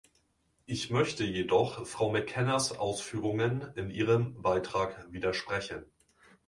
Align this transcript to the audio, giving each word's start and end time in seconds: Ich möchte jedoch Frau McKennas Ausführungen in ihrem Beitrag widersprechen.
Ich 0.65 0.89
möchte 0.89 1.23
jedoch 1.23 1.85
Frau 1.85 2.09
McKennas 2.11 2.71
Ausführungen 2.75 3.71
in 3.75 3.91
ihrem 3.91 4.41
Beitrag 4.41 5.05
widersprechen. 5.11 5.85